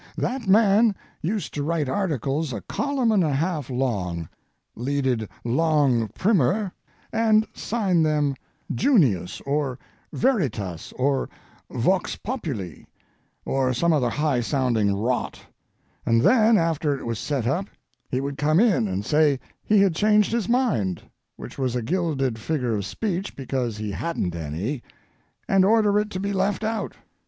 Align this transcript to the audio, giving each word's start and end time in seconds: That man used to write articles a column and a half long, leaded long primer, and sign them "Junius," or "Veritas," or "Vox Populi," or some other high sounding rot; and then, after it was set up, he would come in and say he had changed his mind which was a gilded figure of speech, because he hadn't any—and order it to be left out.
That 0.17 0.47
man 0.47 0.95
used 1.21 1.53
to 1.53 1.61
write 1.63 1.87
articles 1.87 2.53
a 2.53 2.61
column 2.61 3.11
and 3.11 3.23
a 3.23 3.31
half 3.33 3.69
long, 3.69 4.29
leaded 4.75 5.29
long 5.45 6.07
primer, 6.15 6.71
and 7.13 7.45
sign 7.53 8.01
them 8.01 8.33
"Junius," 8.73 9.41
or 9.41 9.77
"Veritas," 10.11 10.91
or 10.97 11.29
"Vox 11.69 12.15
Populi," 12.15 12.85
or 13.45 13.75
some 13.75 13.93
other 13.93 14.09
high 14.09 14.41
sounding 14.41 14.91
rot; 14.91 15.39
and 16.03 16.21
then, 16.23 16.57
after 16.57 16.97
it 16.97 17.05
was 17.05 17.19
set 17.19 17.45
up, 17.45 17.67
he 18.09 18.19
would 18.21 18.39
come 18.39 18.59
in 18.59 18.87
and 18.87 19.05
say 19.05 19.39
he 19.63 19.81
had 19.81 19.93
changed 19.93 20.31
his 20.31 20.49
mind 20.49 21.03
which 21.35 21.59
was 21.59 21.75
a 21.75 21.81
gilded 21.83 22.39
figure 22.39 22.73
of 22.73 22.85
speech, 22.87 23.35
because 23.35 23.77
he 23.77 23.91
hadn't 23.91 24.33
any—and 24.33 25.63
order 25.63 25.99
it 25.99 26.09
to 26.09 26.19
be 26.19 26.33
left 26.33 26.63
out. 26.63 26.95